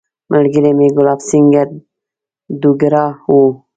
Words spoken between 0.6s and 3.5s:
مې ګلاب سینګهه دوګرا وو.